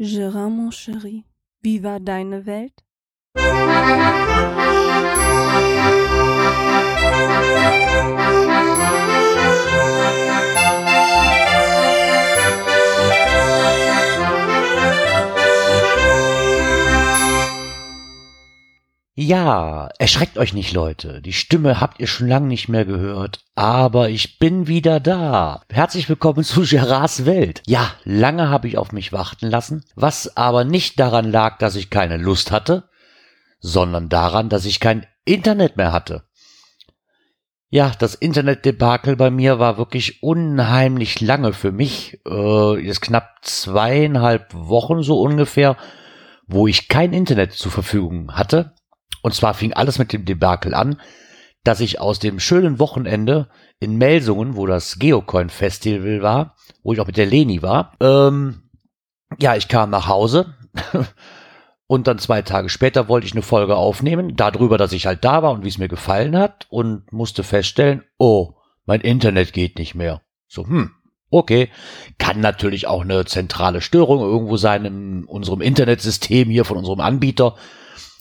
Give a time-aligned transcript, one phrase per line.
[0.00, 1.24] Gérard, mon chéri,
[1.60, 2.84] wie war deine Welt?
[19.20, 21.20] Ja, erschreckt euch nicht, Leute.
[21.20, 25.62] Die Stimme habt ihr schon lange nicht mehr gehört, aber ich bin wieder da.
[25.68, 27.60] Herzlich willkommen zu Gerards Welt.
[27.66, 31.90] Ja, lange habe ich auf mich warten lassen, was aber nicht daran lag, dass ich
[31.90, 32.88] keine Lust hatte,
[33.58, 36.22] sondern daran, dass ich kein Internet mehr hatte.
[37.70, 42.20] Ja, das Internetdebakel bei mir war wirklich unheimlich lange für mich.
[42.24, 45.76] Äh, jetzt knapp zweieinhalb Wochen so ungefähr,
[46.46, 48.77] wo ich kein Internet zur Verfügung hatte
[49.22, 51.00] und zwar fing alles mit dem Debakel an,
[51.64, 53.48] dass ich aus dem schönen Wochenende
[53.80, 58.70] in Melsungen, wo das Geocoin Festival war, wo ich auch mit der Leni war, ähm,
[59.38, 60.54] ja, ich kam nach Hause
[61.86, 65.42] und dann zwei Tage später wollte ich eine Folge aufnehmen, darüber, dass ich halt da
[65.42, 68.54] war und wie es mir gefallen hat und musste feststellen, oh,
[68.86, 70.22] mein Internet geht nicht mehr.
[70.46, 70.92] So, hm,
[71.30, 71.68] okay.
[72.16, 77.56] Kann natürlich auch eine zentrale Störung irgendwo sein in unserem Internetsystem hier von unserem Anbieter.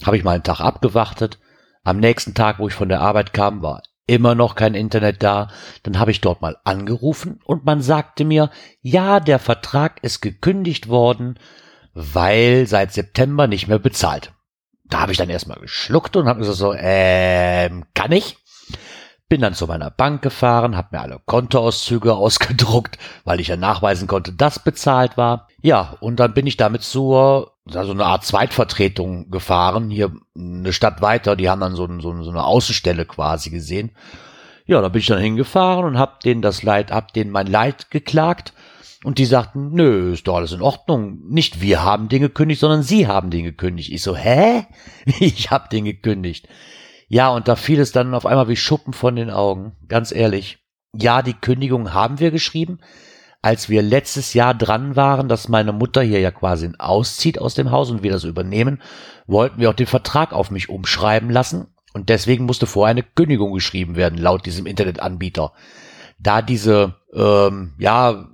[0.06, 1.40] Habe ich mal einen Tag abgewartet.
[1.84, 5.50] Am nächsten Tag, wo ich von der Arbeit kam, war immer noch kein Internet da.
[5.84, 8.50] Dann habe ich dort mal angerufen und man sagte mir,
[8.81, 11.38] ja, der Vertrag ist gekündigt worden,
[11.94, 14.31] weil seit September nicht mehr bezahlt.
[14.86, 18.38] Da habe ich dann erstmal geschluckt und habe gesagt so, ähm, kann ich?
[19.30, 24.08] Bin dann zu meiner Bank gefahren, habe mir alle Kontoauszüge ausgedruckt, weil ich ja nachweisen
[24.08, 25.50] konnte, dass bezahlt war.
[25.62, 31.02] Ja, und dann bin ich damit zur, also eine Art Zweitvertretung gefahren, hier eine Stadt
[31.02, 33.92] weiter, die haben dann so, so, so eine Außenstelle quasi gesehen.
[34.66, 37.90] Ja, da bin ich dann hingefahren und hab denen das Leid, hab denen mein Leid
[37.90, 38.54] geklagt.
[39.04, 41.20] Und die sagten, nö, ist doch alles in Ordnung.
[41.30, 43.92] Nicht wir haben den gekündigt, sondern sie haben den gekündigt.
[43.92, 44.66] Ich so, hä?
[45.20, 46.48] Ich hab den gekündigt.
[47.08, 49.78] Ja, und da fiel es dann auf einmal wie Schuppen von den Augen.
[49.88, 50.58] Ganz ehrlich.
[50.94, 52.80] Ja, die Kündigung haben wir geschrieben.
[53.42, 57.72] Als wir letztes Jahr dran waren, dass meine Mutter hier ja quasi auszieht aus dem
[57.72, 58.81] Haus und wir das übernehmen,
[59.28, 61.68] wollten wir auch den Vertrag auf mich umschreiben lassen.
[61.94, 65.53] Und deswegen musste vorher eine Kündigung geschrieben werden, laut diesem Internetanbieter.
[66.20, 68.28] Da diese, ähm, ja,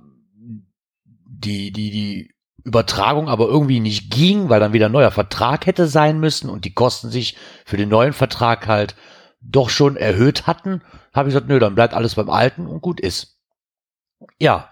[1.26, 5.86] die, die, die Übertragung aber irgendwie nicht ging, weil dann wieder ein neuer Vertrag hätte
[5.86, 8.96] sein müssen und die Kosten sich für den neuen Vertrag halt
[9.42, 10.82] doch schon erhöht hatten,
[11.12, 13.38] habe ich gesagt, nö, dann bleibt alles beim Alten und gut ist.
[14.38, 14.70] Ja,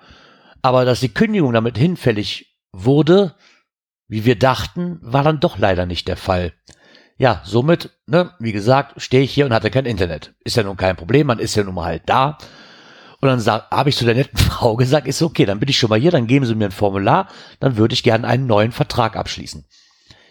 [0.62, 3.34] aber dass die Kündigung damit hinfällig wurde,
[4.08, 6.52] wie wir dachten, war dann doch leider nicht der Fall.
[7.18, 10.34] Ja, somit, ne, wie gesagt, stehe ich hier und hatte kein Internet.
[10.44, 12.38] Ist ja nun kein Problem, man ist ja nun mal halt da.
[13.20, 15.90] Und dann habe ich zu der netten Frau gesagt, ist okay, dann bin ich schon
[15.90, 17.28] mal hier, dann geben Sie mir ein Formular,
[17.60, 19.64] dann würde ich gerne einen neuen Vertrag abschließen.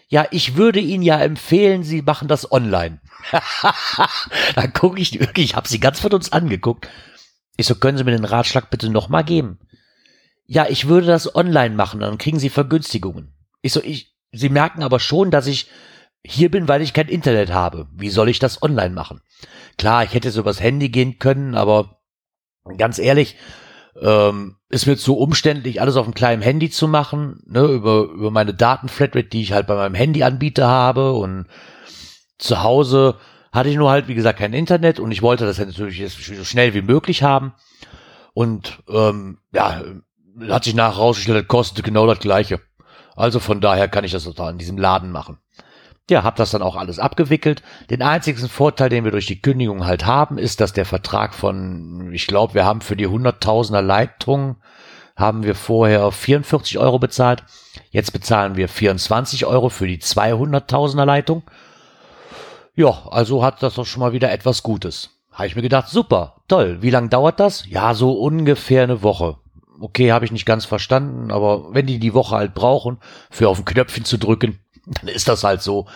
[0.08, 3.00] Ja, ich würde Ihnen ja empfehlen, Sie machen das online.
[4.54, 6.88] dann gucke ich wirklich, ich habe sie ganz von uns angeguckt.
[7.56, 9.58] Ich so, können Sie mir den Ratschlag bitte nochmal geben?
[10.52, 13.32] Ja, ich würde das online machen, dann kriegen Sie Vergünstigungen.
[13.62, 15.70] Ich so, ich, Sie merken aber schon, dass ich
[16.22, 17.88] hier bin, weil ich kein Internet habe.
[17.94, 19.22] Wie soll ich das online machen?
[19.78, 22.02] Klar, ich hätte so übers Handy gehen können, aber
[22.76, 23.36] ganz ehrlich,
[23.98, 28.30] ähm, ist mir zu umständlich, alles auf einem kleinen Handy zu machen, ne, über, über
[28.30, 31.46] meine Datenflatrate, die ich halt bei meinem Handyanbieter habe und
[32.36, 33.16] zu Hause
[33.52, 36.74] hatte ich nur halt, wie gesagt, kein Internet und ich wollte das natürlich so schnell
[36.74, 37.54] wie möglich haben.
[38.34, 39.82] Und ähm, ja,
[40.48, 42.60] hat sich nachher rausgestellt, kostet genau das gleiche.
[43.16, 45.38] Also von daher kann ich das total in diesem Laden machen.
[46.10, 47.62] Ja, hab das dann auch alles abgewickelt.
[47.90, 52.10] Den einzigen Vorteil, den wir durch die Kündigung halt haben, ist, dass der Vertrag von,
[52.12, 54.56] ich glaube, wir haben für die Hunderttausender Leitung,
[55.16, 57.44] haben wir vorher 44 Euro bezahlt.
[57.90, 61.44] Jetzt bezahlen wir 24 Euro für die 200.000er Leitung.
[62.74, 65.10] Ja, also hat das doch schon mal wieder etwas Gutes.
[65.30, 66.78] Habe ich mir gedacht, super, toll.
[66.80, 67.66] Wie lange dauert das?
[67.68, 69.38] Ja, so ungefähr eine Woche.
[69.82, 72.98] Okay, habe ich nicht ganz verstanden, aber wenn die die Woche halt brauchen,
[73.30, 75.88] für auf ein Knöpfchen zu drücken, dann ist das halt so.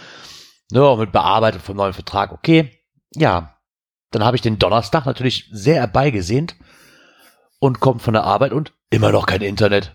[0.72, 2.72] Ne, mit bearbeitet vom neuen Vertrag, okay.
[3.14, 3.60] Ja,
[4.10, 6.56] dann habe ich den Donnerstag natürlich sehr herbeigesehnt
[7.60, 9.94] und kommt von der Arbeit und immer noch kein Internet.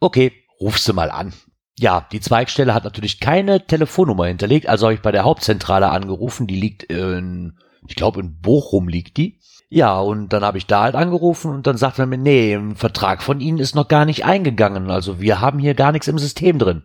[0.00, 1.32] Okay, rufst du mal an.
[1.78, 6.48] Ja, die Zweigstelle hat natürlich keine Telefonnummer hinterlegt, also habe ich bei der Hauptzentrale angerufen,
[6.48, 7.56] die liegt in,
[7.86, 9.38] ich glaube in Bochum liegt die.
[9.70, 12.74] Ja, und dann habe ich da halt angerufen und dann sagt er mir, nee, ein
[12.74, 16.18] Vertrag von Ihnen ist noch gar nicht eingegangen, also wir haben hier gar nichts im
[16.18, 16.82] System drin.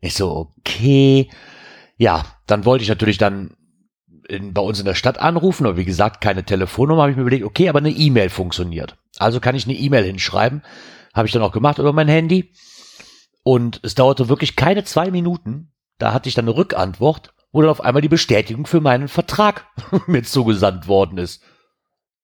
[0.00, 1.30] Ich so, okay.
[1.96, 3.56] Ja, dann wollte ich natürlich dann
[4.28, 7.22] in, bei uns in der Stadt anrufen, aber wie gesagt, keine Telefonnummer, habe ich mir
[7.22, 8.96] überlegt, okay, aber eine E-Mail funktioniert.
[9.18, 10.62] Also kann ich eine E-Mail hinschreiben.
[11.14, 12.52] Habe ich dann auch gemacht über mein Handy.
[13.42, 15.72] Und es dauerte wirklich keine zwei Minuten.
[15.98, 19.66] Da hatte ich dann eine Rückantwort, wo dann auf einmal die Bestätigung für meinen Vertrag
[20.06, 21.42] mir zugesandt worden ist.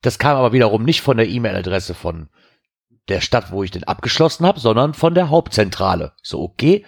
[0.03, 2.29] Das kam aber wiederum nicht von der E-Mail-Adresse von
[3.09, 6.13] der Stadt, wo ich den abgeschlossen habe, sondern von der Hauptzentrale.
[6.23, 6.85] So, okay,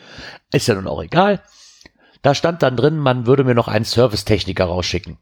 [0.52, 1.42] ist ja nun auch egal.
[2.22, 5.18] Da stand dann drin, man würde mir noch einen Servicetechniker rausschicken.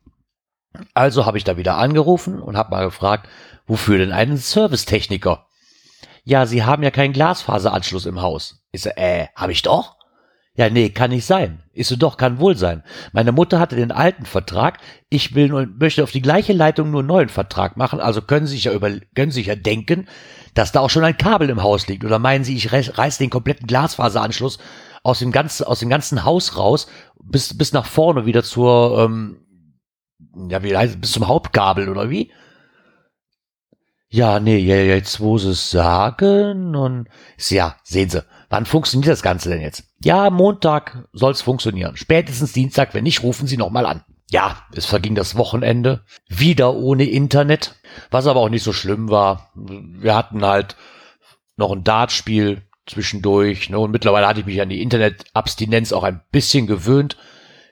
[0.94, 3.28] Also habe ich da wieder angerufen und habe mal gefragt,
[3.66, 5.46] wofür denn einen Servicetechniker?
[6.24, 8.62] Ja, Sie haben ja keinen Glasfaseranschluss im Haus.
[8.70, 9.97] Ich so, äh, habe ich doch?
[10.58, 11.62] Ja, nee, kann nicht sein.
[11.72, 12.82] Ist so doch, kann wohl sein.
[13.12, 14.78] Meine Mutter hatte den alten Vertrag.
[15.08, 18.00] Ich will nur, möchte auf die gleiche Leitung nur einen neuen Vertrag machen.
[18.00, 20.08] Also können Sie sich ja über, können Sie sich ja denken,
[20.54, 22.04] dass da auch schon ein Kabel im Haus liegt.
[22.04, 24.58] Oder meinen Sie, ich reiß den kompletten Glasfaseranschluss
[25.04, 26.88] aus dem ganzen, aus dem ganzen Haus raus,
[27.22, 29.46] bis, bis nach vorne wieder zur, ähm,
[30.50, 32.32] ja, wie heißt bis zum Hauptkabel oder wie?
[34.10, 37.08] Ja, nee, jetzt wo sie es sagen und
[37.48, 39.84] ja, sehen Sie, wann funktioniert das Ganze denn jetzt?
[40.02, 41.96] Ja, Montag soll's funktionieren.
[41.96, 44.04] Spätestens Dienstag, wenn nicht, rufen Sie nochmal an.
[44.30, 47.76] Ja, es verging das Wochenende, wieder ohne Internet,
[48.10, 49.50] was aber auch nicht so schlimm war.
[49.54, 50.76] Wir hatten halt
[51.56, 56.20] noch ein Dartspiel zwischendurch, ne, und mittlerweile hatte ich mich an die Internetabstinenz auch ein
[56.30, 57.16] bisschen gewöhnt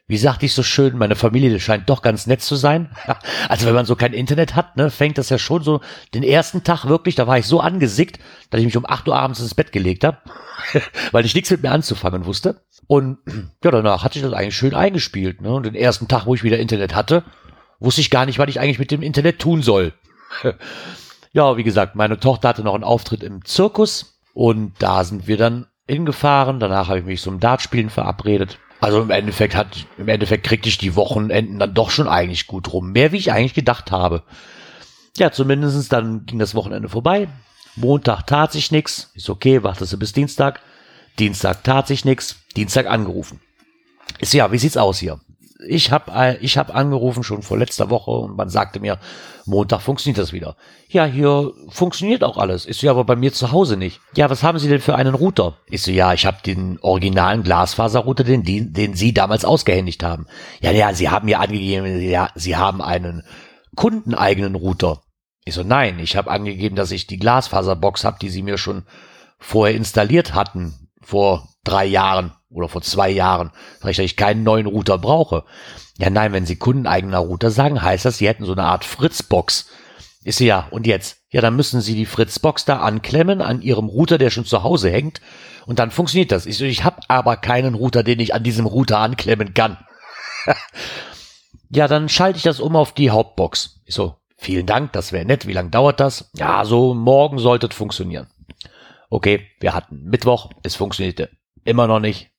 [0.08, 2.90] wie sagte ich so schön, meine Familie scheint doch ganz nett zu sein.
[3.48, 5.80] Also wenn man so kein Internet hat, ne, fängt das ja schon so
[6.14, 8.18] den ersten Tag wirklich, da war ich so angesickt,
[8.50, 10.18] dass ich mich um 8 Uhr abends ins Bett gelegt habe,
[11.12, 12.62] weil ich nichts mit mir anzufangen wusste.
[12.86, 13.18] Und
[13.64, 15.40] ja, danach hatte ich das eigentlich schön eingespielt.
[15.40, 15.52] Ne?
[15.52, 17.24] Und den ersten Tag, wo ich wieder Internet hatte,
[17.78, 19.92] wusste ich gar nicht, was ich eigentlich mit dem Internet tun soll.
[21.32, 25.36] ja, wie gesagt, meine Tochter hatte noch einen Auftritt im Zirkus und da sind wir
[25.36, 26.60] dann hingefahren.
[26.60, 28.58] Danach habe ich mich zum Dartspielen verabredet.
[28.80, 32.72] Also im Endeffekt hat, im Endeffekt kriegte ich die Wochenenden dann doch schon eigentlich gut
[32.72, 32.92] rum.
[32.92, 34.22] Mehr wie ich eigentlich gedacht habe.
[35.16, 37.28] Ja, zumindestens dann ging das Wochenende vorbei.
[37.74, 39.10] Montag tat sich nichts.
[39.14, 40.60] Ist okay, wartest bis Dienstag.
[41.18, 42.36] Dienstag tat sich nichts.
[42.54, 43.40] Dienstag angerufen.
[44.18, 45.20] Ist ja, wie sieht's aus hier?
[45.66, 48.98] Ich habe äh, ich hab angerufen schon vor letzter Woche und man sagte mir,
[49.44, 50.56] Montag funktioniert das wieder.
[50.88, 52.66] Ja, hier funktioniert auch alles.
[52.66, 54.00] Ist ja aber bei mir zu Hause nicht.
[54.14, 55.56] Ja, was haben Sie denn für einen Router?
[55.68, 60.26] Ich so, ja, ich habe den originalen Glasfaserrouter, den, den Sie damals ausgehändigt haben.
[60.60, 63.22] Ja, ja, Sie haben mir angegeben, ja, Sie haben einen
[63.76, 65.02] kundeneigenen Router.
[65.44, 68.84] Ich so, nein, ich habe angegeben, dass ich die Glasfaserbox habe, die Sie mir schon
[69.38, 73.50] vorher installiert hatten, vor drei Jahren oder vor zwei Jahren,
[73.80, 75.44] dass ich keinen neuen Router brauche.
[75.98, 79.68] Ja, nein, wenn Sie kundeneigener Router sagen, heißt das, Sie hätten so eine Art Fritzbox.
[80.24, 81.18] Ist ja, und jetzt?
[81.30, 84.90] Ja, dann müssen Sie die Fritzbox da anklemmen an Ihrem Router, der schon zu Hause
[84.90, 85.20] hängt.
[85.66, 86.46] Und dann funktioniert das.
[86.46, 89.78] Ich ich habe aber keinen Router, den ich an diesem Router anklemmen kann.
[91.70, 93.80] ja, dann schalte ich das um auf die Hauptbox.
[93.84, 95.46] Ich so, vielen Dank, das wäre nett.
[95.46, 96.30] Wie lange dauert das?
[96.34, 98.28] Ja, so morgen sollte es funktionieren.
[99.10, 101.30] Okay, wir hatten Mittwoch, es funktionierte
[101.64, 102.30] immer noch nicht.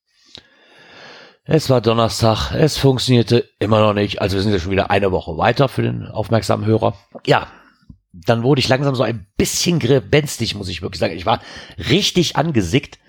[1.49, 4.21] Es war Donnerstag, es funktionierte immer noch nicht.
[4.21, 6.94] Also wir sind ja schon wieder eine Woche weiter für den aufmerksamen Hörer.
[7.25, 7.47] Ja,
[8.11, 11.15] dann wurde ich langsam so ein bisschen grebenstig, muss ich wirklich sagen.
[11.15, 11.39] Ich war
[11.77, 12.99] richtig angesickt,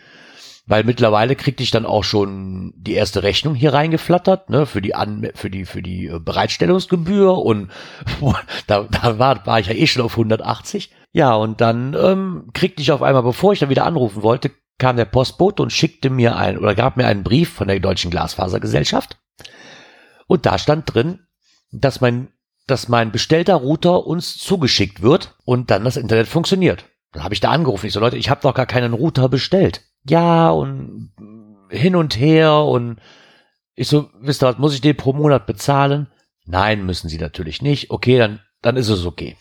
[0.67, 4.95] weil mittlerweile kriegte ich dann auch schon die erste Rechnung hier reingeflattert, ne, für die
[4.95, 7.73] An für die für die äh, Bereitstellungsgebühr und
[8.69, 10.93] da, da war, war ich ja eh schon auf 180.
[11.13, 14.97] Ja, und dann ähm, kriegte ich auf einmal, bevor ich dann wieder anrufen wollte, kam
[14.97, 19.19] der Postbote und schickte mir ein oder gab mir einen Brief von der Deutschen Glasfasergesellschaft.
[20.27, 21.21] Und da stand drin,
[21.73, 22.29] dass mein,
[22.67, 26.85] dass mein bestellter Router uns zugeschickt wird und dann das Internet funktioniert.
[27.13, 27.87] Dann habe ich da angerufen.
[27.87, 29.83] Ich so, Leute, ich habe doch gar keinen Router bestellt.
[30.05, 31.13] Ja, und
[31.71, 33.01] hin und her und
[33.75, 36.09] ich so, wisst ihr was, muss ich den pro Monat bezahlen?
[36.45, 37.91] Nein, müssen sie natürlich nicht.
[37.91, 39.37] Okay, dann, dann ist es okay.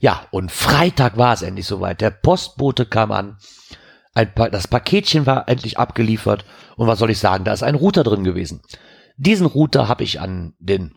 [0.00, 2.00] Ja, und Freitag war es endlich soweit.
[2.00, 3.38] Der Postbote kam an
[4.14, 6.44] ein pa das Paketchen war endlich abgeliefert
[6.76, 8.62] und was soll ich sagen, da ist ein Router drin gewesen.
[9.16, 10.94] Diesen Router habe ich an den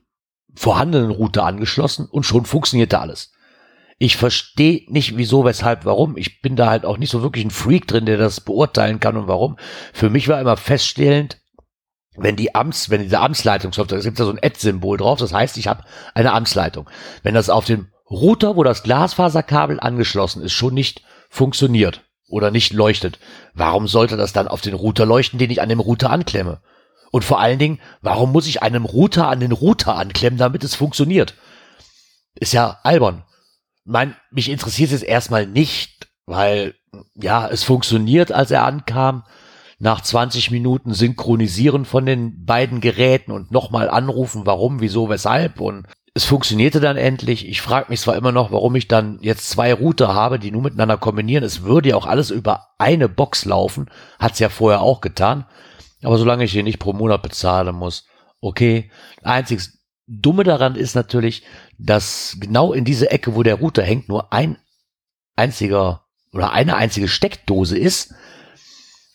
[0.55, 3.31] vorhandenen Router angeschlossen und schon funktionierte alles.
[3.99, 6.17] Ich verstehe nicht wieso, weshalb, warum.
[6.17, 9.17] Ich bin da halt auch nicht so wirklich ein Freak drin, der das beurteilen kann
[9.17, 9.57] und warum.
[9.93, 11.39] Für mich war immer feststellend,
[12.15, 15.57] wenn die Amts, wenn diese Amtsleitungssoftware, es gibt da so ein Ad-Symbol drauf, das heißt,
[15.57, 16.89] ich habe eine Amtsleitung.
[17.23, 22.03] Wenn das auf dem Router, wo das Glasfaserkabel angeschlossen ist, schon nicht funktioniert,
[22.33, 23.19] oder nicht leuchtet,
[23.53, 26.61] warum sollte das dann auf den Router leuchten, den ich an dem Router anklemme?
[27.11, 30.73] Und vor allen Dingen, warum muss ich einem Router an den Router anklemmen, damit es
[30.73, 31.35] funktioniert?
[32.33, 33.23] Ist ja albern.
[33.85, 36.73] Mein, mich interessiert es erstmal nicht, weil,
[37.13, 39.23] ja, es funktioniert, als er ankam.
[39.77, 45.85] Nach 20 Minuten synchronisieren von den beiden Geräten und nochmal anrufen, warum, wieso, weshalb und
[46.15, 47.47] es funktionierte dann endlich.
[47.47, 50.61] Ich frage mich zwar immer noch, warum ich dann jetzt zwei Router habe, die nur
[50.61, 51.43] miteinander kombinieren.
[51.43, 53.89] Es würde ja auch alles über eine Box laufen.
[54.19, 55.45] Hat's ja vorher auch getan.
[56.03, 58.05] Aber solange ich hier nicht pro Monat bezahlen muss,
[58.41, 58.91] okay.
[59.23, 61.43] Einziges Dumme daran ist natürlich,
[61.79, 64.57] dass genau in diese Ecke, wo der Router hängt, nur ein
[65.35, 68.13] einziger oder eine einzige Steckdose ist.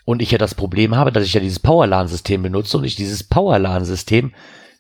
[0.04, 3.22] Und ich ja das Problem habe, dass ich ja dieses Powerlan-System benutze und ich dieses
[3.22, 4.32] Powerlan-System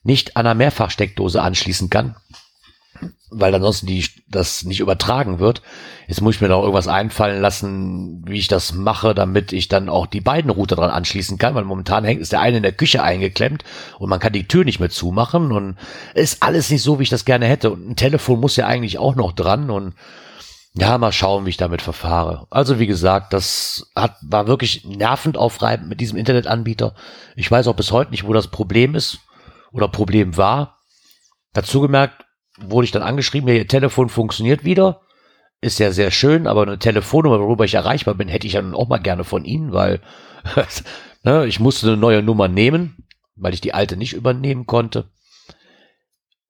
[0.02, 2.16] nicht an einer Mehrfachsteckdose anschließen kann,
[3.30, 5.62] weil ansonsten die, das nicht übertragen wird.
[6.06, 9.88] Jetzt muss ich mir noch irgendwas einfallen lassen, wie ich das mache, damit ich dann
[9.88, 12.72] auch die beiden Router dran anschließen kann, weil momentan hängt ist der eine in der
[12.72, 13.64] Küche eingeklemmt
[13.98, 15.76] und man kann die Tür nicht mehr zumachen und
[16.14, 17.70] ist alles nicht so, wie ich das gerne hätte.
[17.70, 19.94] Und ein Telefon muss ja eigentlich auch noch dran und
[20.74, 22.46] ja, mal schauen, wie ich damit verfahre.
[22.50, 26.94] Also wie gesagt, das hat, war wirklich nervend aufreibend mit diesem Internetanbieter.
[27.36, 29.18] Ich weiß auch bis heute nicht, wo das Problem ist
[29.72, 30.80] oder Problem war.
[31.52, 32.24] Dazu gemerkt,
[32.60, 35.02] wurde ich dann angeschrieben, ihr Telefon funktioniert wieder.
[35.60, 38.74] Ist ja sehr schön, aber eine Telefonnummer, worüber ich erreichbar bin, hätte ich ja nun
[38.74, 40.00] auch mal gerne von Ihnen, weil
[41.24, 45.10] ne, ich musste eine neue Nummer nehmen, weil ich die alte nicht übernehmen konnte.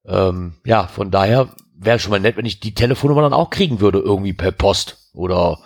[0.05, 3.79] Ähm, ja, von daher wäre schon mal nett, wenn ich die Telefonnummer dann auch kriegen
[3.79, 5.59] würde, irgendwie per Post oder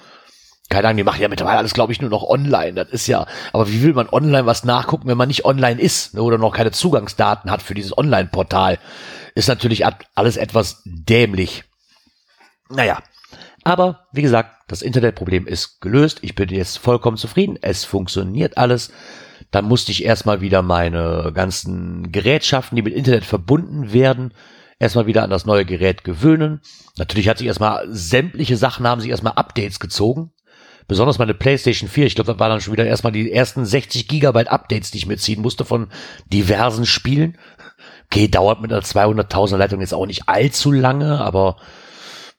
[0.73, 2.73] keine Ahnung, die machen ja mittlerweile alles, glaube ich, nur noch online.
[2.73, 6.15] Das ist ja, aber wie will man online was nachgucken, wenn man nicht online ist
[6.15, 8.79] ne, oder noch keine Zugangsdaten hat für dieses Online-Portal?
[9.35, 9.83] Ist natürlich
[10.15, 11.63] alles etwas dämlich.
[12.69, 12.99] Naja,
[13.63, 16.19] aber wie gesagt, das Internetproblem ist gelöst.
[16.21, 17.59] Ich bin jetzt vollkommen zufrieden.
[17.61, 18.91] Es funktioniert alles.
[19.51, 24.33] Dann musste ich erstmal wieder meine ganzen Gerätschaften, die mit Internet verbunden werden,
[24.79, 26.61] erstmal wieder an das neue Gerät gewöhnen.
[26.97, 30.31] Natürlich hat sich erstmal sämtliche Sachen haben sich erstmal Updates gezogen.
[30.87, 34.07] Besonders meine PlayStation 4, ich glaube, da waren dann schon wieder erstmal die ersten 60
[34.07, 35.87] Gigabyte Updates, die ich mir ziehen musste von
[36.27, 37.37] diversen Spielen.
[38.05, 41.57] Okay, dauert mit einer 200.000 Leitung jetzt auch nicht allzu lange, aber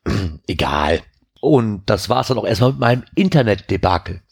[0.46, 1.00] egal.
[1.40, 4.22] Und das war's dann auch erstmal mit meinem Internet-Debakel.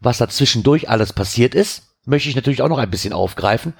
[0.00, 3.74] Was da zwischendurch alles passiert ist, möchte ich natürlich auch noch ein bisschen aufgreifen.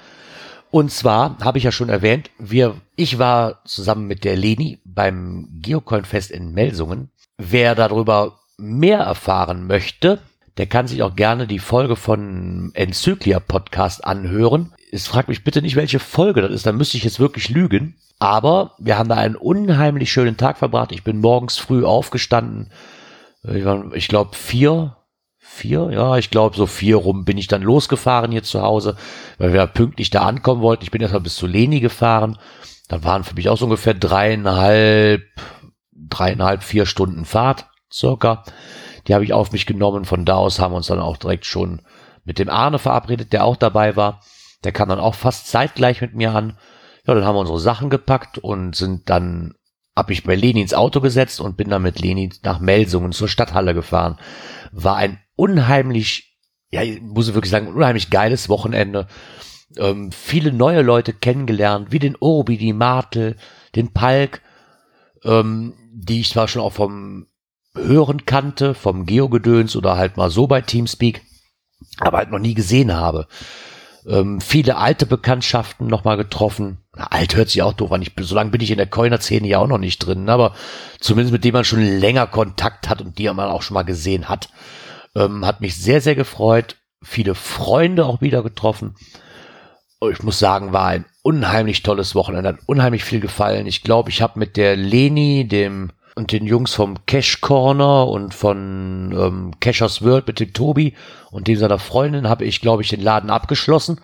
[0.71, 5.47] Und zwar habe ich ja schon erwähnt, wir, ich war zusammen mit der Leni beim
[5.61, 7.11] Geocoin-Fest in Melsungen.
[7.37, 10.19] Wer darüber mehr erfahren möchte,
[10.57, 14.73] der kann sich auch gerne die Folge von Enzyklia Podcast anhören.
[14.91, 17.97] Es fragt mich bitte nicht, welche Folge das ist, da müsste ich jetzt wirklich lügen.
[18.17, 20.93] Aber wir haben da einen unheimlich schönen Tag verbracht.
[20.93, 22.71] Ich bin morgens früh aufgestanden.
[23.93, 24.95] Ich glaube vier,
[25.37, 28.95] vier, ja, ich glaube so vier rum bin ich dann losgefahren hier zu Hause,
[29.37, 30.83] weil wir pünktlich da ankommen wollten.
[30.83, 32.37] Ich bin erstmal bis zu Leni gefahren.
[32.87, 35.23] Dann waren für mich auch so ungefähr dreieinhalb,
[35.91, 38.43] dreieinhalb, vier Stunden Fahrt, circa.
[39.07, 40.05] Die habe ich auf mich genommen.
[40.05, 41.81] Von da aus haben wir uns dann auch direkt schon
[42.23, 44.21] mit dem Arne verabredet, der auch dabei war.
[44.63, 46.57] Der kam dann auch fast zeitgleich mit mir an.
[47.07, 49.53] Ja, dann haben wir unsere Sachen gepackt und sind dann,
[49.95, 53.27] hab ich bei Leni ins Auto gesetzt und bin dann mit Leni nach Melsungen zur
[53.27, 54.17] Stadthalle gefahren.
[54.71, 56.39] War ein unheimlich,
[56.71, 59.07] ja, ich muss wirklich sagen, unheimlich geiles Wochenende.
[59.77, 63.35] Ähm, viele neue Leute kennengelernt, wie den Obi, die Martel,
[63.75, 64.41] den Palk,
[65.23, 67.27] ähm, die ich zwar schon auch vom
[67.75, 71.21] Hören kannte, vom Geogedöns oder halt mal so bei Teamspeak,
[71.99, 73.27] aber halt noch nie gesehen habe.
[74.07, 76.77] Ähm, viele alte Bekanntschaften nochmal getroffen.
[76.95, 78.01] Na, alt hört sich auch doof an.
[78.01, 80.53] Ich, so lange bin ich in der Coiner-Szene ja auch noch nicht drin, aber
[80.99, 84.29] zumindest mit dem man schon länger Kontakt hat und die man auch schon mal gesehen
[84.29, 84.49] hat.
[85.15, 86.75] Ähm, hat mich sehr, sehr gefreut.
[87.01, 88.95] Viele Freunde auch wieder getroffen.
[90.11, 92.49] Ich muss sagen, war ein unheimlich tolles Wochenende.
[92.49, 93.65] Hat unheimlich viel gefallen.
[93.65, 98.33] Ich glaube, ich habe mit der Leni, dem und den Jungs vom Cash Corner und
[98.33, 100.95] von ähm, Cashers World mit dem Tobi
[101.29, 103.99] und dem seiner Freundin habe ich, glaube ich, den Laden abgeschlossen.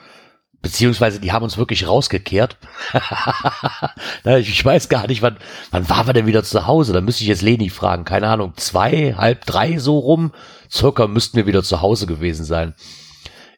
[0.61, 2.57] Beziehungsweise die haben uns wirklich rausgekehrt.
[4.25, 5.37] ich weiß gar nicht, wann,
[5.71, 6.93] wann waren wir denn wieder zu Hause?
[6.93, 8.03] Da müsste ich jetzt Leni fragen.
[8.03, 10.33] Keine Ahnung, zwei, halb drei so rum.
[10.69, 12.75] Circa müssten wir wieder zu Hause gewesen sein.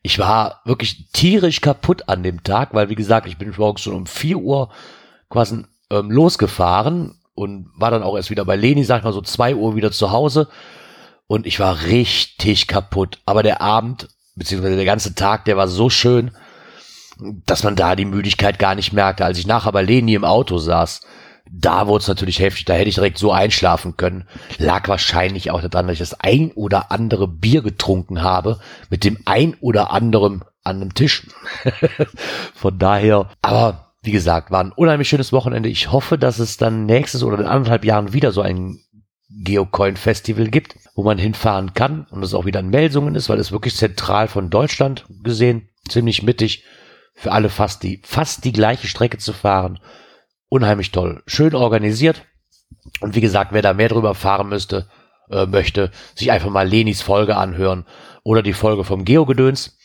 [0.02, 3.96] Ich war wirklich tierisch kaputt an dem Tag, weil wie gesagt, ich bin morgens schon
[3.96, 4.70] um vier Uhr
[5.30, 9.22] quasi ähm, losgefahren und war dann auch erst wieder bei Leni, sag ich mal so
[9.22, 10.48] zwei Uhr wieder zu Hause.
[11.28, 13.20] Und ich war richtig kaputt.
[13.26, 16.32] Aber der Abend, beziehungsweise der ganze Tag, der war so schön,
[17.46, 19.26] dass man da die Müdigkeit gar nicht merkte.
[19.26, 21.02] Als ich nachher bei Leni im Auto saß,
[21.52, 22.66] da wurde es natürlich heftig.
[22.66, 24.28] Da hätte ich direkt so einschlafen können.
[24.58, 28.60] Lag wahrscheinlich auch daran, dass ich das ein oder andere Bier getrunken habe.
[28.90, 31.28] Mit dem ein oder anderen an einem Tisch.
[32.54, 35.70] Von daher, aber wie gesagt, war ein unheimlich schönes Wochenende.
[35.70, 38.80] Ich hoffe, dass es dann nächstes oder in anderthalb Jahren wieder so ein
[39.30, 43.40] Geocoin Festival gibt, wo man hinfahren kann und es auch wieder in Melsungen ist, weil
[43.40, 46.66] es wirklich zentral von Deutschland gesehen, ziemlich mittig,
[47.16, 49.80] für alle fast die, fast die gleiche Strecke zu fahren.
[50.50, 51.24] unheimlich toll.
[51.26, 52.26] Schön organisiert.
[53.00, 54.88] Und wie gesagt, wer da mehr drüber erfahren müsste,
[55.32, 57.86] äh, möchte, sich einfach mal Lenis Folge anhören
[58.24, 59.78] oder die Folge vom Geogedöns.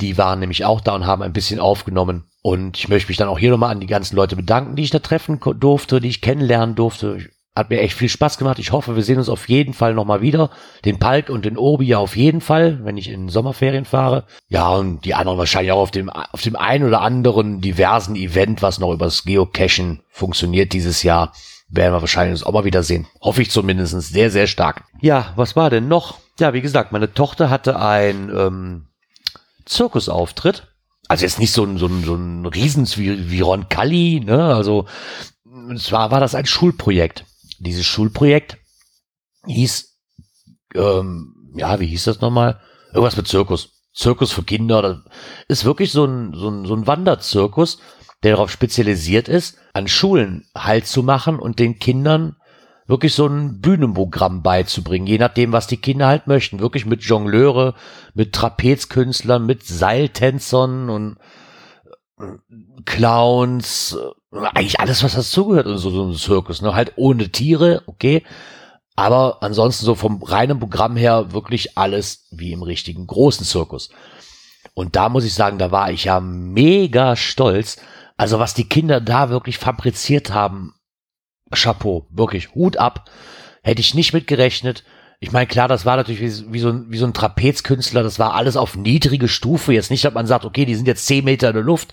[0.00, 2.30] Die waren nämlich auch da und haben ein bisschen aufgenommen.
[2.48, 4.90] Und ich möchte mich dann auch hier nochmal an die ganzen Leute bedanken, die ich
[4.90, 7.28] da treffen durfte, die ich kennenlernen durfte.
[7.54, 8.58] Hat mir echt viel Spaß gemacht.
[8.58, 10.48] Ich hoffe, wir sehen uns auf jeden Fall nochmal wieder.
[10.86, 14.24] Den Palk und den Obi ja auf jeden Fall, wenn ich in Sommerferien fahre.
[14.48, 18.62] Ja, und die anderen wahrscheinlich auch auf dem, auf dem einen oder anderen diversen Event,
[18.62, 21.34] was noch übers Geocachen funktioniert dieses Jahr.
[21.68, 23.06] Werden wir wahrscheinlich auch mal wieder sehen.
[23.20, 24.84] Hoffe ich zumindest sehr, sehr stark.
[25.02, 26.18] Ja, was war denn noch?
[26.40, 28.86] Ja, wie gesagt, meine Tochter hatte ein ähm,
[29.66, 30.67] Zirkusauftritt.
[31.08, 34.54] Also jetzt nicht so ein, so ein, so ein Riesens wie, wie Ron Kalli, ne?
[34.54, 34.86] Also,
[35.78, 37.24] zwar war das ein Schulprojekt.
[37.58, 38.58] Dieses Schulprojekt
[39.46, 39.96] hieß,
[40.74, 42.60] ähm, ja, wie hieß das nochmal?
[42.92, 43.70] Irgendwas mit Zirkus.
[43.94, 44.82] Zirkus für Kinder.
[44.82, 45.02] Das
[45.48, 47.78] ist wirklich so ein, so ein, so ein Wanderzirkus,
[48.22, 52.36] der darauf spezialisiert ist, an Schulen Halt zu machen und den Kindern
[52.88, 56.58] wirklich so ein Bühnenprogramm beizubringen, je nachdem, was die Kinder halt möchten.
[56.58, 57.74] Wirklich mit Jongleure,
[58.14, 61.18] mit Trapezkünstlern, mit Seiltänzern und
[62.18, 62.24] äh,
[62.86, 63.96] Clowns,
[64.32, 66.74] äh, eigentlich alles, was dazugehört in so, so einem Zirkus, ne?
[66.74, 68.24] Halt ohne Tiere, okay.
[68.96, 73.90] Aber ansonsten so vom reinen Programm her wirklich alles wie im richtigen großen Zirkus.
[74.74, 77.76] Und da muss ich sagen, da war ich ja mega stolz.
[78.16, 80.74] Also was die Kinder da wirklich fabriziert haben
[81.52, 83.10] Chapeau, wirklich, Hut ab.
[83.62, 84.84] Hätte ich nicht mit gerechnet.
[85.20, 88.18] Ich meine, klar, das war natürlich wie, wie, so ein, wie so ein Trapezkünstler, das
[88.18, 89.72] war alles auf niedrige Stufe.
[89.72, 91.92] Jetzt nicht, dass man sagt, okay, die sind jetzt zehn Meter in der Luft,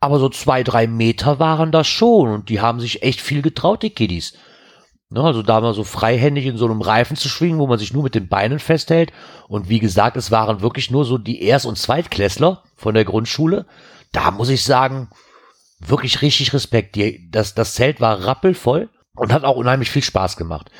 [0.00, 3.82] aber so zwei, drei Meter waren das schon und die haben sich echt viel getraut,
[3.82, 4.34] die Kiddies.
[5.10, 7.94] Ne, also da mal so freihändig in so einem Reifen zu schwingen, wo man sich
[7.94, 9.10] nur mit den Beinen festhält.
[9.48, 13.64] Und wie gesagt, es waren wirklich nur so die Erst- und Zweitklässler von der Grundschule.
[14.12, 15.08] Da muss ich sagen,
[15.80, 16.96] wirklich richtig Respekt.
[16.96, 20.70] Die, das, das Zelt war rappelvoll und hat auch unheimlich viel Spaß gemacht.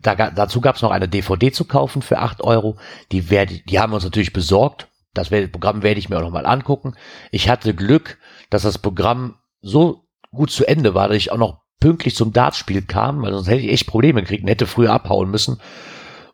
[0.00, 2.76] Da, dazu gab es noch eine DVD zu kaufen für acht Euro.
[3.12, 4.88] Die, werde, die haben wir uns natürlich besorgt.
[5.14, 6.94] Das Programm werde ich mir auch nochmal angucken.
[7.32, 8.18] Ich hatte Glück,
[8.48, 12.82] dass das Programm so gut zu Ende war, dass ich auch noch pünktlich zum Dartspiel
[12.82, 15.60] kam, weil sonst hätte ich echt Probleme gekriegt und hätte früher abhauen müssen.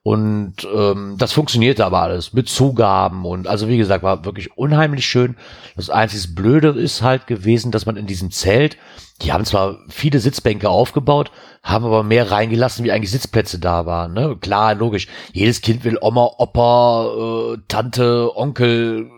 [0.06, 5.04] Und ähm, das funktionierte aber alles mit Zugaben und also wie gesagt, war wirklich unheimlich
[5.04, 5.34] schön.
[5.74, 8.76] Das einzige Blöde ist halt gewesen, dass man in diesem Zelt,
[9.20, 11.32] die haben zwar viele Sitzbänke aufgebaut,
[11.64, 14.12] haben aber mehr reingelassen, wie eigentlich Sitzplätze da waren.
[14.12, 14.36] Ne?
[14.40, 15.08] Klar, logisch.
[15.32, 19.10] Jedes Kind will Oma, Opa, äh, Tante, Onkel,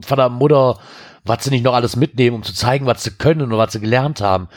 [0.00, 0.78] Vater, Mutter,
[1.26, 3.80] was sie nicht noch alles mitnehmen, um zu zeigen, was sie können und was sie
[3.80, 4.48] gelernt haben.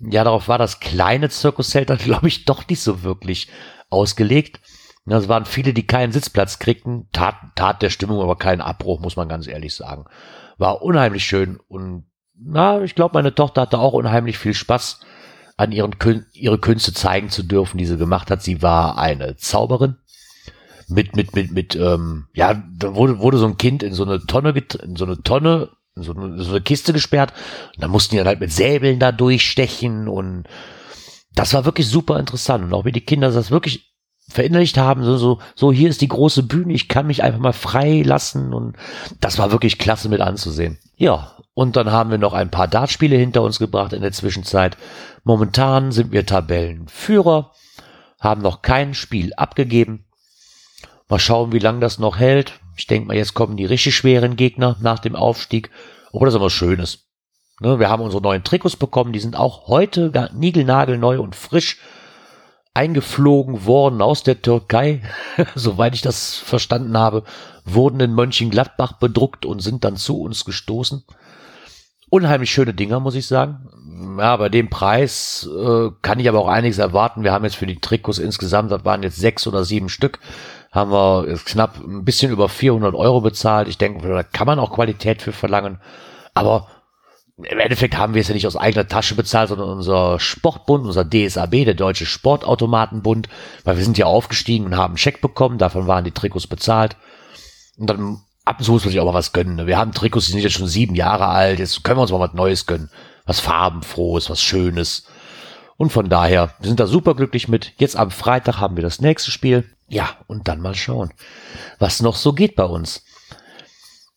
[0.00, 3.48] Ja, darauf war das kleine Zirkuszelt dann, glaube ich, doch nicht so wirklich
[3.90, 4.60] ausgelegt.
[5.06, 9.16] Es waren viele, die keinen Sitzplatz kriegten, tat, tat der Stimmung aber keinen Abbruch, muss
[9.16, 10.06] man ganz ehrlich sagen.
[10.56, 15.00] War unheimlich schön und na, ich glaube, meine Tochter hatte auch unheimlich viel Spaß,
[15.56, 15.94] an ihren
[16.32, 18.42] ihre Künste zeigen zu dürfen, die sie gemacht hat.
[18.42, 19.96] Sie war eine Zauberin
[20.88, 24.20] mit mit mit mit ähm, ja, da wurde wurde so ein Kind in so eine
[24.26, 24.50] Tonne
[24.82, 27.32] in so eine Tonne in so eine, so eine Kiste gesperrt
[27.74, 30.44] und dann mussten die dann halt mit Säbeln da durchstechen und
[31.34, 33.93] das war wirklich super interessant und auch wie die Kinder das wirklich
[34.28, 37.52] verinnerlicht haben, so, so, so, hier ist die große Bühne, ich kann mich einfach mal
[37.52, 38.76] frei lassen und
[39.20, 40.78] das war wirklich klasse mit anzusehen.
[40.96, 44.76] Ja, und dann haben wir noch ein paar Dartspiele hinter uns gebracht in der Zwischenzeit.
[45.24, 47.52] Momentan sind wir Tabellenführer,
[48.18, 50.06] haben noch kein Spiel abgegeben.
[51.08, 52.60] Mal schauen, wie lange das noch hält.
[52.76, 55.70] Ich denke mal, jetzt kommen die richtig schweren Gegner nach dem Aufstieg.
[56.12, 57.04] Obwohl das immer schön ist.
[57.60, 61.78] Ne, wir haben unsere neuen Trikots bekommen, die sind auch heute niegelnagelneu und frisch
[62.74, 65.00] eingeflogen worden aus der Türkei,
[65.54, 67.22] soweit ich das verstanden habe,
[67.64, 71.04] wurden in Mönchengladbach bedruckt und sind dann zu uns gestoßen.
[72.10, 73.68] Unheimlich schöne Dinger, muss ich sagen.
[74.18, 77.24] Ja, bei dem Preis äh, kann ich aber auch einiges erwarten.
[77.24, 80.18] Wir haben jetzt für die Trikots insgesamt, das waren jetzt sechs oder sieben Stück,
[80.70, 83.68] haben wir knapp ein bisschen über 400 Euro bezahlt.
[83.68, 85.80] Ich denke, da kann man auch Qualität für verlangen.
[86.34, 86.68] Aber
[87.36, 91.04] im Endeffekt haben wir es ja nicht aus eigener Tasche bezahlt, sondern unser Sportbund, unser
[91.04, 93.28] DSAB, der Deutsche Sportautomatenbund,
[93.64, 96.96] weil wir sind ja aufgestiegen und haben einen Scheck bekommen, davon waren die Trikots bezahlt.
[97.76, 99.56] Und dann ab und zu muss man sich auch mal was gönnen.
[99.56, 99.66] Ne?
[99.66, 102.20] Wir haben Trikots, die sind jetzt schon sieben Jahre alt, jetzt können wir uns mal
[102.20, 102.90] was Neues gönnen.
[103.26, 105.06] Was farbenfrohes, was Schönes.
[105.76, 107.72] Und von daher, wir sind da super glücklich mit.
[107.78, 109.64] Jetzt am Freitag haben wir das nächste Spiel.
[109.88, 111.10] Ja, und dann mal schauen,
[111.78, 113.02] was noch so geht bei uns.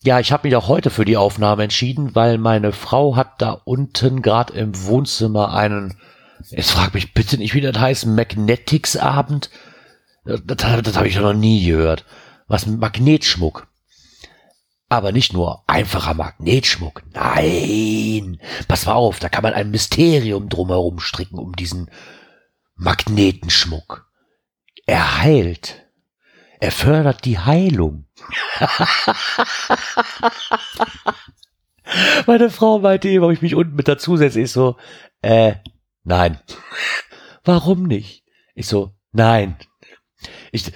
[0.04, 3.50] Ja, ich habe mich auch heute für die Aufnahme entschieden, weil meine Frau hat da
[3.50, 5.98] unten gerade im Wohnzimmer einen,
[6.50, 9.50] jetzt frag mich bitte nicht, wie das heißt, Magnetics-Abend.
[10.24, 12.04] Das, das habe ich noch nie gehört.
[12.46, 13.66] Was Magnetschmuck.
[14.88, 17.02] Aber nicht nur einfacher Magnetschmuck.
[17.12, 18.40] Nein.
[18.68, 21.90] Pass mal auf, da kann man ein Mysterium drumherum stricken um diesen
[22.76, 24.06] Magnetenschmuck.
[24.86, 25.87] Er heilt.
[26.60, 28.04] Er fördert die Heilung.
[32.26, 34.40] Meine Frau meinte eben, ob ich mich unten mit dazu setze.
[34.40, 34.76] Ich so,
[35.22, 35.54] äh,
[36.04, 36.38] nein.
[37.44, 38.24] Warum nicht?
[38.54, 39.56] Ich so, nein.
[40.50, 40.72] Ich,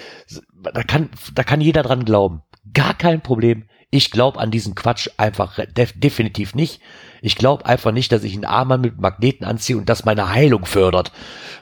[0.62, 2.42] da kann, da kann jeder dran glauben.
[2.72, 3.68] Gar kein Problem.
[3.94, 6.80] Ich glaube an diesen Quatsch einfach def definitiv nicht.
[7.20, 10.64] Ich glaube einfach nicht, dass ich einen Armband mit Magneten anziehe und das meine Heilung
[10.64, 11.12] fördert.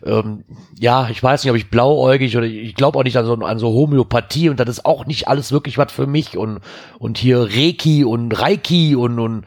[0.07, 0.45] Ähm,
[0.79, 3.59] ja, ich weiß nicht, ob ich blauäugig oder ich glaube auch nicht an so, an
[3.59, 6.61] so Homöopathie und das ist auch nicht alles wirklich was für mich und,
[7.01, 9.45] und hier Reiki und Reiki und, und,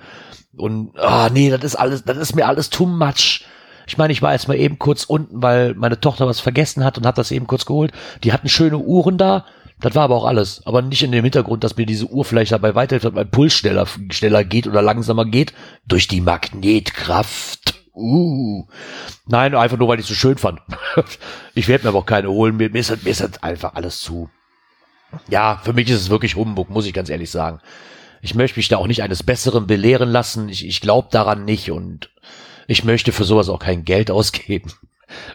[0.58, 3.46] und, ah, nee, das ist alles, das ist mir alles too much.
[3.88, 6.98] Ich meine, ich war jetzt mal eben kurz unten, weil meine Tochter was vergessen hat
[6.98, 7.94] und hat das eben kurz geholt.
[8.26, 9.46] Die hatten schöne Uhren da
[9.84, 10.66] das war aber auch alles.
[10.66, 13.54] Aber nicht in dem Hintergrund, dass mir diese Uhr vielleicht dabei weiterhilft, dass mein Puls
[13.54, 15.54] schneller, schneller geht oder langsamer geht.
[15.86, 17.84] Durch die Magnetkraft.
[17.94, 18.66] Uh.
[19.28, 20.62] Nein, einfach nur, weil ich es so schön fand.
[21.54, 22.56] ich werde mir aber auch keine holen.
[22.56, 24.30] Mir, mir, ist, mir ist einfach alles zu.
[25.28, 27.60] Ja, für mich ist es wirklich Humbug, muss ich ganz ehrlich sagen.
[28.22, 30.48] Ich möchte mich da auch nicht eines Besseren belehren lassen.
[30.48, 32.10] Ich, ich glaube daran nicht und
[32.68, 34.72] ich möchte für sowas auch kein Geld ausgeben.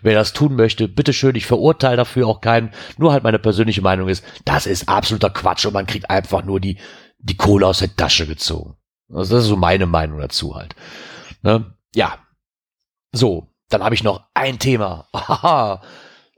[0.02, 2.72] Wer das tun möchte, bitteschön, ich verurteile dafür auch keinen.
[2.96, 6.60] Nur halt meine persönliche Meinung ist, das ist absoluter Quatsch und man kriegt einfach nur
[6.60, 6.78] die,
[7.18, 8.76] die Kohle aus der Tasche gezogen.
[9.12, 10.74] Also das ist so meine Meinung dazu halt.
[11.42, 11.74] Ne?
[11.94, 12.18] Ja.
[13.12, 15.08] So, dann habe ich noch ein Thema.
[15.12, 15.82] Aha,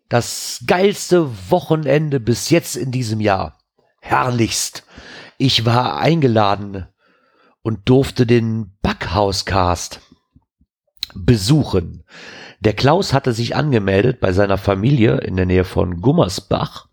[0.08, 3.58] das geilste Wochenende bis jetzt in diesem Jahr.
[4.00, 4.84] Herrlichst.
[5.38, 6.86] Ich war eingeladen
[7.62, 10.00] und durfte den Backhauscast
[11.14, 12.04] besuchen.
[12.60, 16.88] Der Klaus hatte sich angemeldet, bei seiner Familie in der Nähe von Gummersbach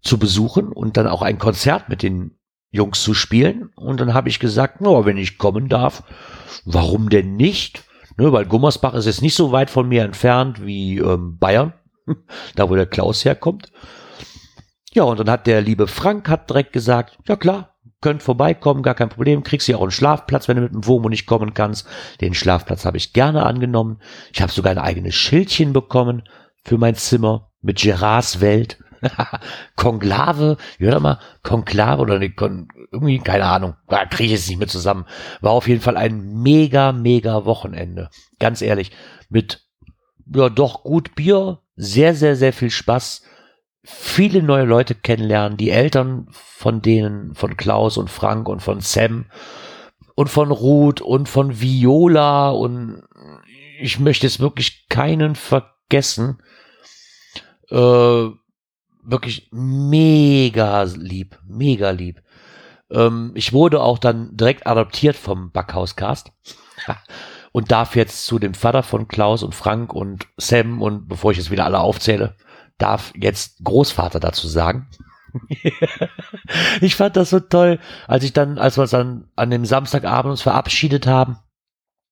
[0.00, 2.38] zu besuchen und dann auch ein Konzert mit den
[2.70, 3.70] Jungs zu spielen.
[3.74, 6.04] Und dann habe ich gesagt, no, wenn ich kommen darf,
[6.64, 7.84] warum denn nicht?
[8.16, 11.72] Ne, weil Gummersbach ist jetzt nicht so weit von mir entfernt wie ähm, Bayern,
[12.54, 13.72] da wo der Klaus herkommt.
[14.92, 17.71] Ja, und dann hat der liebe Frank hat direkt gesagt, ja klar,
[18.02, 19.42] könnt vorbeikommen, gar kein Problem.
[19.42, 21.88] Kriegst ja auch einen Schlafplatz, wenn du mit dem Womo nicht kommen kannst.
[22.20, 24.00] Den Schlafplatz habe ich gerne angenommen.
[24.32, 26.24] Ich habe sogar ein eigenes Schildchen bekommen
[26.64, 28.78] für mein Zimmer mit Gerards Welt.
[29.76, 34.48] Konklave, wie hört mal, Konklave oder ne, Kon irgendwie, keine Ahnung, da kriege ich es
[34.48, 35.06] nicht mehr zusammen.
[35.40, 38.10] War auf jeden Fall ein mega, mega Wochenende.
[38.38, 38.92] Ganz ehrlich,
[39.28, 39.66] mit
[40.32, 43.22] ja doch gut Bier, sehr, sehr, sehr viel Spaß
[43.84, 49.26] viele neue Leute kennenlernen, die Eltern von denen, von Klaus und Frank und von Sam
[50.14, 53.02] und von Ruth und von Viola und
[53.80, 56.40] ich möchte jetzt wirklich keinen vergessen.
[57.68, 58.28] Äh,
[59.04, 62.22] wirklich mega lieb, mega lieb.
[62.90, 66.30] Ähm, ich wurde auch dann direkt adoptiert vom Backhauscast
[67.52, 71.38] und darf jetzt zu dem Vater von Klaus und Frank und Sam und bevor ich
[71.38, 72.36] jetzt wieder alle aufzähle,
[72.82, 74.88] darf jetzt Großvater dazu sagen.
[76.80, 80.30] ich fand das so toll, als ich dann, als wir uns dann an dem Samstagabend
[80.30, 81.38] uns verabschiedet haben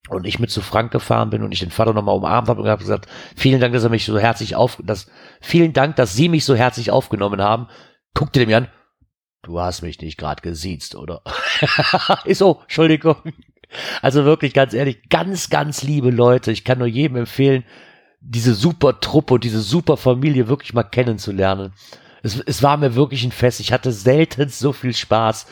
[0.08, 2.68] und ich mit zu Frank gefahren bin und ich den Vater nochmal umarmt habe und
[2.68, 3.06] habe gesagt,
[3.36, 6.54] vielen Dank, dass er mich so herzlich auf, dass, vielen Dank, dass Sie mich so
[6.54, 7.68] herzlich aufgenommen haben.
[8.14, 8.68] Guckte dem an,
[9.42, 11.22] du hast mich nicht gerade gesiezt, oder?
[12.24, 13.16] Ist so, Entschuldigung.
[14.02, 16.50] Also wirklich ganz ehrlich, ganz, ganz liebe Leute.
[16.50, 17.64] Ich kann nur jedem empfehlen,
[18.20, 21.72] diese super Truppe und diese super Familie wirklich mal kennenzulernen.
[22.22, 23.60] Es, es war mir wirklich ein Fest.
[23.60, 25.46] Ich hatte selten so viel Spaß.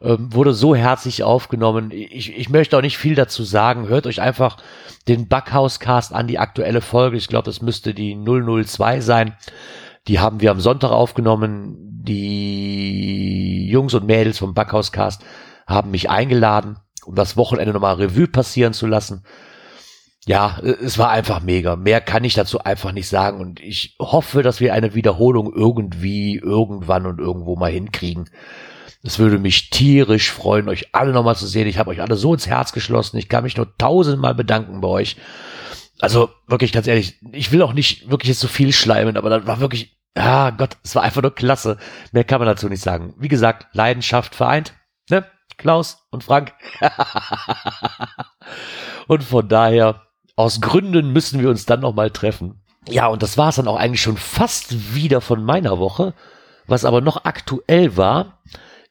[0.00, 1.90] Ähm, wurde so herzlich aufgenommen.
[1.90, 3.88] Ich, ich möchte auch nicht viel dazu sagen.
[3.88, 4.58] Hört euch einfach
[5.08, 7.16] den Backhauscast an, die aktuelle Folge.
[7.16, 9.34] Ich glaube, das müsste die 002 sein.
[10.06, 11.76] Die haben wir am Sonntag aufgenommen.
[12.04, 15.24] Die Jungs und Mädels vom Backhauscast
[15.66, 19.24] haben mich eingeladen, um das Wochenende nochmal Revue passieren zu lassen
[20.26, 21.76] ja, es war einfach mega.
[21.76, 23.40] Mehr kann ich dazu einfach nicht sagen.
[23.40, 28.30] Und ich hoffe, dass wir eine Wiederholung irgendwie, irgendwann und irgendwo mal hinkriegen.
[29.02, 31.68] Es würde mich tierisch freuen, euch alle nochmal zu sehen.
[31.68, 33.18] Ich habe euch alle so ins Herz geschlossen.
[33.18, 35.16] Ich kann mich nur tausendmal bedanken bei euch.
[36.00, 39.46] Also wirklich ganz ehrlich, ich will auch nicht wirklich jetzt so viel schleimen, aber das
[39.46, 41.76] war wirklich, ah Gott, es war einfach nur klasse.
[42.12, 43.14] Mehr kann man dazu nicht sagen.
[43.18, 44.74] Wie gesagt, Leidenschaft vereint,
[45.10, 45.26] ne?
[45.56, 46.52] Klaus und Frank.
[49.06, 50.02] und von daher
[50.36, 52.60] aus Gründen müssen wir uns dann nochmal treffen.
[52.88, 56.14] Ja, und das war es dann auch eigentlich schon fast wieder von meiner Woche.
[56.66, 58.40] Was aber noch aktuell war,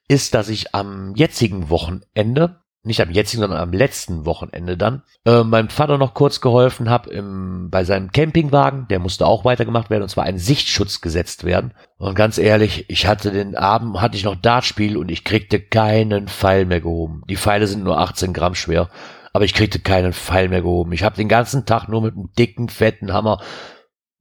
[0.07, 5.43] ist, dass ich am jetzigen Wochenende nicht am jetzigen, sondern am letzten Wochenende dann, äh,
[5.43, 8.87] meinem Vater noch kurz geholfen habe bei seinem Campingwagen.
[8.89, 11.73] Der musste auch weitergemacht werden und zwar ein Sichtschutz gesetzt werden.
[11.97, 16.27] Und ganz ehrlich, ich hatte den Abend, hatte ich noch Dartspiel und ich kriegte keinen
[16.27, 17.23] Pfeil mehr gehoben.
[17.29, 18.89] Die Pfeile sind nur 18 Gramm schwer,
[19.33, 20.93] aber ich kriegte keinen Pfeil mehr gehoben.
[20.93, 23.41] Ich habe den ganzen Tag nur mit einem dicken, fetten Hammer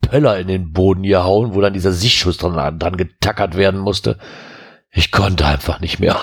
[0.01, 4.19] Pöller in den Boden gehauen, wo dann dieser Sichtschutz dran, dran getackert werden musste.
[4.91, 6.17] Ich konnte einfach nicht mehr.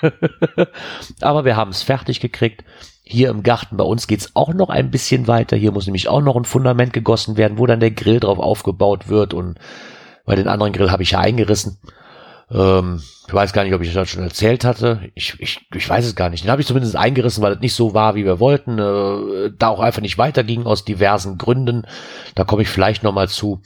[1.20, 2.64] Aber wir haben es fertig gekriegt.
[3.02, 5.56] Hier im Garten bei uns geht's auch noch ein bisschen weiter.
[5.56, 9.08] Hier muss nämlich auch noch ein Fundament gegossen werden, wo dann der Grill drauf aufgebaut
[9.08, 9.34] wird.
[9.34, 9.58] Und
[10.24, 11.78] bei den anderen Grill habe ich ja eingerissen.
[12.54, 15.10] Ähm, ich weiß gar nicht, ob ich das schon erzählt hatte.
[15.14, 16.44] Ich, ich, ich weiß es gar nicht.
[16.44, 18.78] Den habe ich zumindest eingerissen, weil es nicht so war, wie wir wollten.
[18.78, 21.86] Äh, da auch einfach nicht weiterging aus diversen Gründen.
[22.34, 23.60] Da komme ich vielleicht nochmal zu.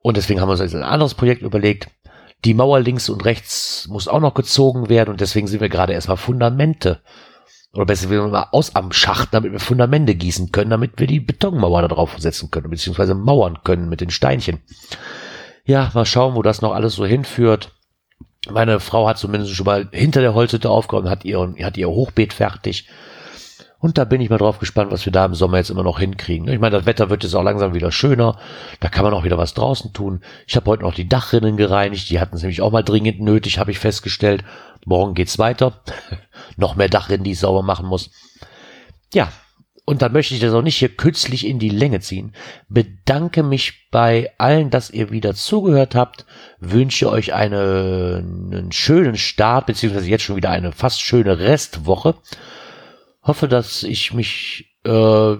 [0.00, 1.88] Und deswegen haben wir uns jetzt ein anderes Projekt überlegt.
[2.44, 5.92] Die Mauer links und rechts muss auch noch gezogen werden und deswegen sind wir gerade
[5.92, 7.00] erstmal Fundamente.
[7.72, 11.20] Oder besser, wir mal aus am Schacht, damit wir Fundamente gießen können, damit wir die
[11.20, 14.58] Betonmauer da drauf setzen können, beziehungsweise mauern können mit den Steinchen.
[15.64, 17.72] Ja, mal schauen, wo das noch alles so hinführt.
[18.50, 22.32] Meine Frau hat zumindest schon mal hinter der Holzhütte aufgeräumt, hat ihr, hat ihr Hochbeet
[22.32, 22.88] fertig.
[23.78, 25.98] Und da bin ich mal drauf gespannt, was wir da im Sommer jetzt immer noch
[25.98, 26.46] hinkriegen.
[26.48, 28.38] Ich meine, das Wetter wird jetzt auch langsam wieder schöner.
[28.78, 30.22] Da kann man auch wieder was draußen tun.
[30.46, 32.08] Ich habe heute noch die Dachrinnen gereinigt.
[32.08, 34.44] Die hatten es nämlich auch mal dringend nötig, habe ich festgestellt.
[34.84, 35.80] Morgen geht's weiter.
[36.56, 38.10] noch mehr Dachrinnen, die ich sauber machen muss.
[39.12, 39.32] Ja,
[39.84, 42.34] und dann möchte ich das auch nicht hier künstlich in die Länge ziehen.
[42.68, 46.24] Bedanke mich bei allen, dass ihr wieder zugehört habt.
[46.60, 52.14] Wünsche euch eine, einen schönen Start, beziehungsweise jetzt schon wieder eine fast schöne Restwoche
[53.22, 55.36] hoffe, dass ich mich, äh,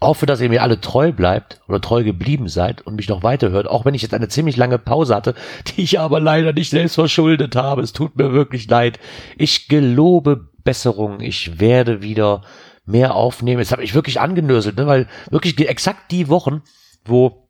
[0.00, 3.68] hoffe, dass ihr mir alle treu bleibt oder treu geblieben seid und mich noch weiterhört,
[3.68, 5.34] auch wenn ich jetzt eine ziemlich lange Pause hatte,
[5.68, 7.82] die ich aber leider nicht selbst verschuldet habe.
[7.82, 8.98] Es tut mir wirklich leid.
[9.36, 11.20] Ich gelobe Besserung.
[11.20, 12.42] Ich werde wieder
[12.90, 13.60] mehr aufnehmen.
[13.60, 16.62] Jetzt habe ich wirklich angenörselt, ne, weil wirklich exakt die Wochen,
[17.04, 17.48] wo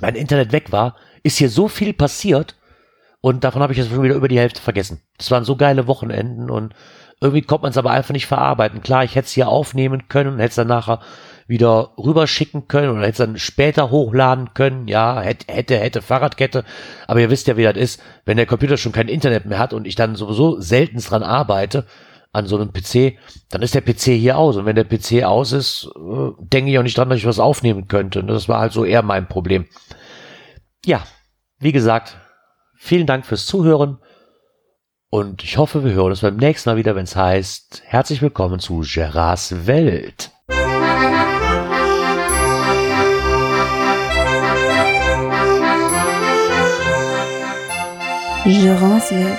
[0.00, 2.56] mein Internet weg war, ist hier so viel passiert
[3.20, 5.00] und davon habe ich jetzt schon wieder über die Hälfte vergessen.
[5.16, 6.74] Das waren so geile Wochenenden und
[7.20, 8.82] irgendwie kommt man es aber einfach nicht verarbeiten.
[8.82, 10.98] Klar, ich hätte es hier aufnehmen können und hätte es dann nachher
[11.46, 14.88] wieder rüberschicken können oder hätte es dann später hochladen können.
[14.88, 16.64] Ja, hätte, hätte, hätte Fahrradkette.
[17.06, 19.72] Aber ihr wisst ja, wie das ist, wenn der Computer schon kein Internet mehr hat
[19.72, 21.86] und ich dann sowieso selten dran arbeite,
[22.32, 23.18] an so einem PC,
[23.50, 24.56] dann ist der PC hier aus.
[24.56, 27.38] Und wenn der PC aus ist, äh, denke ich auch nicht dran, dass ich was
[27.38, 28.24] aufnehmen könnte.
[28.24, 29.66] Das war halt so eher mein Problem.
[30.84, 31.04] Ja,
[31.58, 32.16] wie gesagt,
[32.76, 33.98] vielen Dank fürs Zuhören.
[35.10, 38.60] Und ich hoffe, wir hören uns beim nächsten Mal wieder, wenn es heißt, herzlich willkommen
[38.60, 40.30] zu Gerards Welt.
[48.44, 49.38] Gerards Welt,